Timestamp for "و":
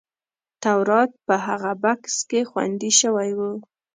3.37-3.39